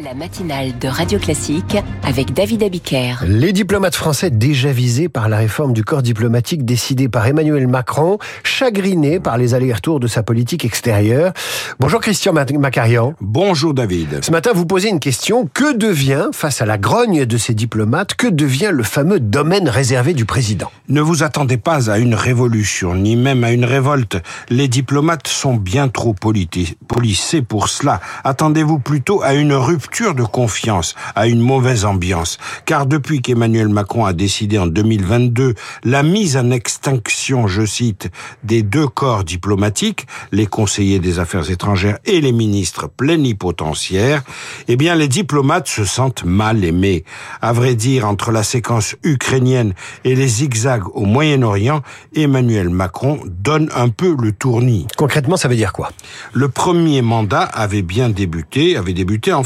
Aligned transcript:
La 0.00 0.14
matinale 0.14 0.78
de 0.78 0.88
Radio 0.88 1.18
Classique 1.18 1.76
avec 2.02 2.32
David 2.32 2.62
Abiker. 2.62 3.16
Les 3.26 3.52
diplomates 3.52 3.94
français 3.94 4.30
déjà 4.30 4.72
visés 4.72 5.10
par 5.10 5.28
la 5.28 5.36
réforme 5.36 5.74
du 5.74 5.84
corps 5.84 6.00
diplomatique 6.00 6.64
décidée 6.64 7.10
par 7.10 7.26
Emmanuel 7.26 7.68
Macron, 7.68 8.18
chagrinés 8.42 9.20
par 9.20 9.36
les 9.36 9.52
allers-retours 9.52 10.00
de 10.00 10.06
sa 10.06 10.22
politique 10.22 10.64
extérieure. 10.64 11.34
Bonjour 11.78 12.00
Christian 12.00 12.32
Macarian. 12.32 13.14
Bonjour 13.20 13.74
David. 13.74 14.24
Ce 14.24 14.30
matin, 14.30 14.52
vous 14.54 14.64
posez 14.64 14.88
une 14.88 14.98
question. 14.98 15.46
Que 15.52 15.76
devient, 15.76 16.28
face 16.32 16.62
à 16.62 16.66
la 16.66 16.78
grogne 16.78 17.26
de 17.26 17.36
ces 17.36 17.52
diplomates, 17.52 18.14
que 18.14 18.28
devient 18.28 18.70
le 18.72 18.84
fameux 18.84 19.20
domaine 19.20 19.68
réservé 19.68 20.14
du 20.14 20.24
président? 20.24 20.70
Ne 20.88 21.02
vous 21.02 21.22
attendez 21.22 21.58
pas 21.58 21.90
à 21.90 21.98
une 21.98 22.14
révolution, 22.14 22.94
ni 22.94 23.16
même 23.16 23.44
à 23.44 23.52
une 23.52 23.66
révolte. 23.66 24.16
Les 24.48 24.68
diplomates 24.68 25.28
sont 25.28 25.54
bien 25.54 25.88
trop 25.88 26.14
policés 26.14 27.42
pour 27.42 27.68
cela. 27.68 28.00
Attendez-vous 28.24 28.78
plutôt 28.78 29.22
à 29.22 29.34
une 29.34 29.52
rupture 29.52 29.81
de 30.14 30.24
confiance, 30.24 30.94
à 31.14 31.26
une 31.26 31.40
mauvaise 31.40 31.84
ambiance. 31.84 32.38
Car 32.66 32.86
depuis 32.86 33.20
qu'Emmanuel 33.20 33.68
Macron 33.68 34.04
a 34.04 34.12
décidé 34.12 34.58
en 34.58 34.66
2022 34.66 35.54
la 35.84 36.02
mise 36.02 36.36
en 36.36 36.50
extinction, 36.50 37.46
je 37.46 37.64
cite, 37.64 38.10
des 38.42 38.62
deux 38.62 38.88
corps 38.88 39.24
diplomatiques, 39.24 40.06
les 40.32 40.46
conseillers 40.46 40.98
des 40.98 41.18
affaires 41.18 41.50
étrangères 41.50 41.98
et 42.04 42.20
les 42.20 42.32
ministres 42.32 42.88
plénipotentiaires, 42.88 44.22
eh 44.68 44.76
bien 44.76 44.94
les 44.94 45.08
diplomates 45.08 45.68
se 45.68 45.84
sentent 45.84 46.24
mal 46.24 46.64
aimés. 46.64 47.04
À 47.40 47.52
vrai 47.52 47.74
dire, 47.74 48.06
entre 48.06 48.32
la 48.32 48.42
séquence 48.42 48.96
ukrainienne 49.04 49.74
et 50.04 50.14
les 50.14 50.28
zigzags 50.28 50.88
au 50.94 51.04
Moyen-Orient, 51.04 51.82
Emmanuel 52.14 52.70
Macron 52.70 53.20
donne 53.26 53.68
un 53.74 53.88
peu 53.88 54.16
le 54.20 54.32
tournis. 54.32 54.86
Concrètement, 54.96 55.36
ça 55.36 55.48
veut 55.48 55.56
dire 55.56 55.72
quoi? 55.72 55.90
Le 56.32 56.48
premier 56.48 57.02
mandat 57.02 57.42
avait 57.42 57.82
bien 57.82 58.08
débuté, 58.08 58.76
avait 58.76 58.94
débuté 58.94 59.32
en 59.32 59.44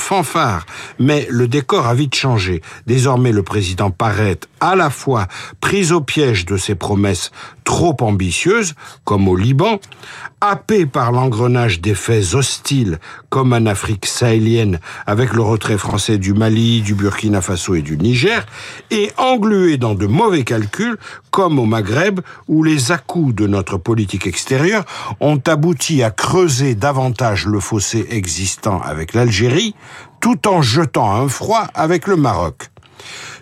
mais 0.98 1.26
le 1.30 1.48
décor 1.48 1.86
a 1.86 1.94
vite 1.94 2.14
changé. 2.14 2.62
Désormais, 2.86 3.32
le 3.32 3.42
président 3.42 3.90
paraît 3.90 4.38
à 4.60 4.74
la 4.76 4.90
fois 4.90 5.26
pris 5.60 5.92
au 5.92 6.00
piège 6.00 6.46
de 6.46 6.56
ses 6.56 6.74
promesses 6.74 7.30
trop 7.64 7.96
ambitieuses, 8.00 8.74
comme 9.04 9.28
au 9.28 9.36
Liban, 9.36 9.80
happé 10.40 10.86
par 10.86 11.10
l'engrenage 11.10 11.80
des 11.80 11.94
faits 11.94 12.34
hostiles, 12.34 12.98
comme 13.28 13.52
en 13.52 13.66
Afrique 13.66 14.06
sahélienne, 14.06 14.78
avec 15.06 15.32
le 15.32 15.42
retrait 15.42 15.78
français 15.78 16.18
du 16.18 16.32
Mali, 16.32 16.82
du 16.82 16.94
Burkina 16.94 17.42
Faso 17.42 17.74
et 17.74 17.82
du 17.82 17.98
Niger, 17.98 18.46
et 18.90 19.10
englué 19.18 19.78
dans 19.78 19.94
de 19.94 20.06
mauvais 20.06 20.44
calculs, 20.44 20.96
comme 21.30 21.58
au 21.58 21.66
Maghreb, 21.66 22.20
où 22.46 22.62
les 22.62 22.92
à-coups 22.92 23.34
de 23.34 23.46
notre 23.46 23.78
politique 23.78 24.26
extérieure 24.26 24.84
ont 25.20 25.40
abouti 25.46 26.02
à 26.02 26.10
creuser 26.10 26.74
davantage 26.74 27.46
le 27.46 27.58
fossé 27.60 28.06
existant 28.10 28.80
avec 28.80 29.12
l'Algérie, 29.12 29.74
tout 30.26 30.48
en 30.48 30.60
jetant 30.60 31.14
un 31.14 31.28
froid 31.28 31.68
avec 31.72 32.08
le 32.08 32.16
Maroc. 32.16 32.72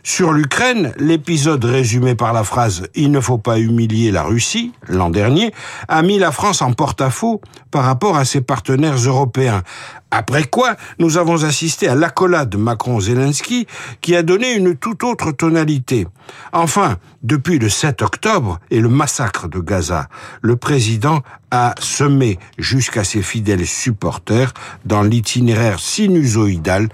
Sur 0.02 0.32
l'Ukraine, 0.32 0.92
l'épisode 0.98 1.64
résumé 1.64 2.14
par 2.14 2.32
la 2.32 2.44
phrase⁇ 2.44 2.82
Il 2.94 3.10
ne 3.10 3.20
faut 3.20 3.38
pas 3.38 3.58
humilier 3.58 4.10
la 4.10 4.22
Russie⁇ 4.22 4.72
l'an 4.94 5.08
dernier, 5.08 5.52
a 5.88 6.02
mis 6.02 6.18
la 6.18 6.30
France 6.30 6.60
en 6.60 6.72
porte-à-faux 6.72 7.40
par 7.70 7.84
rapport 7.84 8.16
à 8.16 8.24
ses 8.24 8.42
partenaires 8.42 8.96
européens. 8.96 9.62
Après 10.10 10.44
quoi, 10.44 10.76
nous 10.98 11.16
avons 11.16 11.42
assisté 11.42 11.88
à 11.88 11.96
l'accolade 11.96 12.54
Macron-Zelensky 12.54 13.66
qui 14.00 14.14
a 14.14 14.22
donné 14.22 14.52
une 14.52 14.76
toute 14.76 15.02
autre 15.02 15.32
tonalité. 15.32 16.06
Enfin, 16.52 16.98
depuis 17.24 17.58
le 17.58 17.68
7 17.68 18.02
octobre 18.02 18.60
et 18.70 18.78
le 18.78 18.88
massacre 18.88 19.48
de 19.48 19.58
Gaza, 19.58 20.08
le 20.40 20.54
président 20.54 21.22
a 21.50 21.74
semé 21.80 22.38
jusqu'à 22.58 23.02
ses 23.02 23.22
fidèles 23.22 23.66
supporters 23.66 24.52
dans 24.84 25.02
l'itinéraire 25.02 25.80
sinusoïdal 25.80 26.88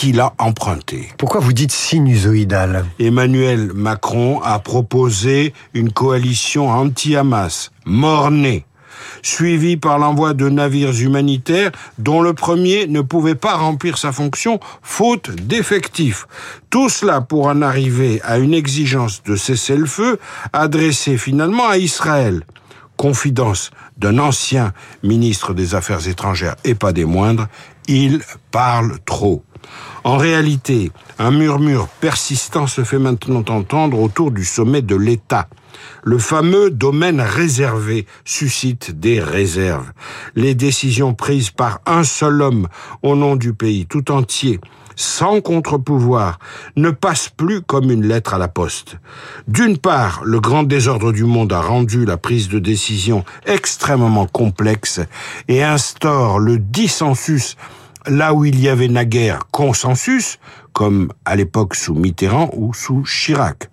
qu'il 0.00 0.18
a 0.18 0.32
emprunté. 0.38 1.10
Pourquoi 1.18 1.42
vous 1.42 1.52
dites 1.52 1.72
sinusoïdal? 1.72 2.86
Emmanuel 2.98 3.70
Macron 3.74 4.40
a 4.40 4.58
proposé 4.58 5.52
une 5.74 5.92
coalition 5.92 6.70
anti-Hamas, 6.70 7.70
mornée, 7.84 8.64
suivie 9.20 9.76
par 9.76 9.98
l'envoi 9.98 10.32
de 10.32 10.48
navires 10.48 10.98
humanitaires 10.98 11.70
dont 11.98 12.22
le 12.22 12.32
premier 12.32 12.86
ne 12.86 13.02
pouvait 13.02 13.34
pas 13.34 13.56
remplir 13.56 13.98
sa 13.98 14.10
fonction 14.10 14.58
faute 14.80 15.32
d'effectifs. 15.32 16.26
Tout 16.70 16.88
cela 16.88 17.20
pour 17.20 17.48
en 17.48 17.60
arriver 17.60 18.22
à 18.24 18.38
une 18.38 18.54
exigence 18.54 19.22
de 19.24 19.36
cessez-le-feu 19.36 20.18
adressée 20.54 21.18
finalement 21.18 21.68
à 21.68 21.76
Israël 21.76 22.42
confidence 22.96 23.70
d'un 23.98 24.18
ancien 24.18 24.72
ministre 25.02 25.52
des 25.52 25.74
Affaires 25.74 26.08
étrangères 26.08 26.56
et 26.64 26.74
pas 26.74 26.92
des 26.94 27.06
moindres, 27.06 27.48
il 27.86 28.20
parle 28.50 28.98
trop. 29.04 29.42
En 30.04 30.16
réalité, 30.16 30.90
un 31.18 31.30
murmure 31.30 31.88
persistant 32.00 32.66
se 32.66 32.84
fait 32.84 32.98
maintenant 32.98 33.44
entendre 33.48 34.00
autour 34.00 34.30
du 34.30 34.44
sommet 34.44 34.82
de 34.82 34.96
l'État. 34.96 35.48
Le 36.02 36.18
fameux 36.18 36.70
domaine 36.70 37.20
réservé 37.20 38.06
suscite 38.24 38.98
des 38.98 39.20
réserves. 39.20 39.92
Les 40.34 40.54
décisions 40.54 41.14
prises 41.14 41.50
par 41.50 41.80
un 41.86 42.04
seul 42.04 42.40
homme 42.42 42.68
au 43.02 43.16
nom 43.16 43.36
du 43.36 43.52
pays 43.52 43.86
tout 43.86 44.10
entier, 44.10 44.60
sans 44.96 45.40
contre-pouvoir, 45.40 46.38
ne 46.76 46.90
passent 46.90 47.30
plus 47.34 47.62
comme 47.62 47.90
une 47.90 48.06
lettre 48.06 48.34
à 48.34 48.38
la 48.38 48.48
poste. 48.48 48.96
D'une 49.48 49.78
part, 49.78 50.22
le 50.24 50.40
grand 50.40 50.62
désordre 50.62 51.12
du 51.12 51.24
monde 51.24 51.52
a 51.52 51.60
rendu 51.60 52.04
la 52.04 52.16
prise 52.16 52.48
de 52.48 52.58
décision 52.58 53.24
extrêmement 53.46 54.26
complexe 54.26 55.00
et 55.48 55.62
instaure 55.62 56.38
le 56.38 56.58
dissensus 56.58 57.56
là 58.06 58.34
où 58.34 58.44
il 58.44 58.60
y 58.60 58.68
avait 58.68 58.88
naguère 58.88 59.46
consensus, 59.50 60.38
comme 60.72 61.12
à 61.24 61.36
l'époque 61.36 61.74
sous 61.74 61.94
Mitterrand 61.94 62.50
ou 62.54 62.74
sous 62.74 63.02
Chirac. 63.02 63.70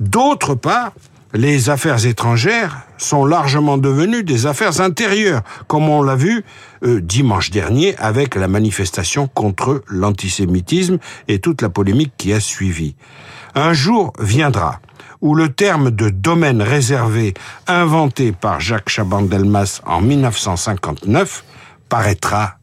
D'autre 0.00 0.54
part, 0.54 0.92
les 1.34 1.70
affaires 1.70 2.04
étrangères 2.04 2.82
sont 2.98 3.24
largement 3.24 3.78
devenues 3.78 4.22
des 4.22 4.46
affaires 4.46 4.80
intérieures, 4.80 5.42
comme 5.66 5.88
on 5.88 6.02
l'a 6.02 6.14
vu 6.14 6.44
euh, 6.84 7.00
dimanche 7.00 7.50
dernier 7.50 7.96
avec 7.96 8.34
la 8.34 8.48
manifestation 8.48 9.28
contre 9.28 9.82
l'antisémitisme 9.88 10.98
et 11.28 11.38
toute 11.38 11.62
la 11.62 11.70
polémique 11.70 12.12
qui 12.18 12.32
a 12.34 12.40
suivi. 12.40 12.96
Un 13.54 13.72
jour 13.72 14.12
viendra 14.18 14.80
où 15.22 15.34
le 15.34 15.50
terme 15.50 15.90
de 15.90 16.10
domaine 16.10 16.60
réservé 16.60 17.32
inventé 17.66 18.32
par 18.32 18.60
Jacques 18.60 18.90
Chaban-Delmas 18.90 19.80
en 19.86 20.00
1959 20.00 21.44
paraîtra 21.88 22.56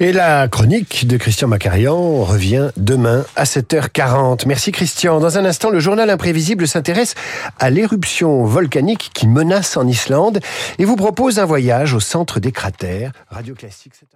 Et 0.00 0.12
la 0.12 0.48
chronique 0.48 1.06
de 1.06 1.16
Christian 1.16 1.48
Macarian 1.48 2.22
revient 2.22 2.70
demain 2.76 3.24
à 3.36 3.44
7h40. 3.44 4.46
Merci 4.46 4.72
Christian. 4.72 5.20
Dans 5.20 5.38
un 5.38 5.44
instant, 5.44 5.70
le 5.70 5.80
journal 5.80 6.10
imprévisible 6.10 6.66
s'intéresse 6.66 7.14
à 7.58 7.70
l'éruption 7.70 8.44
volcanique 8.44 9.10
qui 9.14 9.26
menace 9.26 9.76
en 9.76 9.86
Islande 9.86 10.40
et 10.78 10.84
vous 10.84 10.96
propose 10.96 11.38
un 11.38 11.44
voyage 11.44 11.94
au 11.94 12.00
centre 12.00 12.40
des 12.40 12.52
cratères. 12.52 13.12
Radio 13.30 13.54
Classique 13.54 13.94
7 13.94 14.12